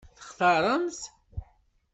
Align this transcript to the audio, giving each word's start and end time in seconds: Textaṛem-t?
Textaṛem-t? 0.17 0.99